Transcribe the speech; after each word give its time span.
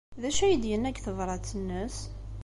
D 0.21 0.23
acu 0.29 0.41
ay 0.43 0.55
d-yenna 0.61 0.89
deg 0.91 0.97
tebṛat-nnes? 1.05 1.97